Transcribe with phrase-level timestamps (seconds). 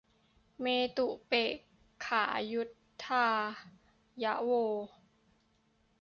[0.61, 1.57] เมตตุเปก
[2.05, 2.69] ขายุท
[3.05, 3.27] ธา
[4.23, 4.49] ยะโว